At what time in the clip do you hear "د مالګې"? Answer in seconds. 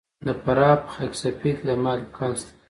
1.67-2.07